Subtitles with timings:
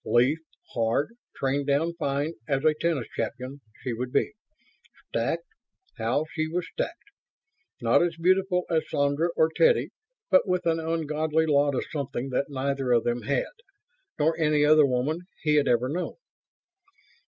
[0.03, 0.37] Lithe,
[0.73, 4.31] hard, trained down fine as a tennis champion, she would be.
[5.09, 5.45] Stacked
[5.99, 7.11] how she was stacked!
[7.83, 9.89] Not as beautiful as Sandra or Teddy...
[10.31, 13.51] but with an ungodly lot of something that neither of them had...
[14.17, 16.15] nor any other woman he had ever known.